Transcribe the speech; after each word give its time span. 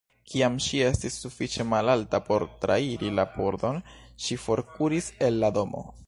Kiam 0.29 0.53
ŝi 0.67 0.77
estis 0.85 1.17
sufiĉe 1.25 1.65
malalta 1.73 2.19
por 2.29 2.45
trairi 2.63 3.11
la 3.19 3.25
pordon, 3.35 3.77
ŝi 4.27 4.39
forkuris 4.47 5.11
el 5.29 5.39
la 5.45 5.53
domo. 5.59 5.85